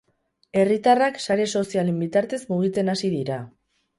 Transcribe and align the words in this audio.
Herritarrak 0.61 1.19
sare 1.25 1.45
sozialen 1.59 2.01
bitartez 2.05 2.41
mugitzen 2.53 2.93
hasi 2.95 3.15
dira. 3.19 3.41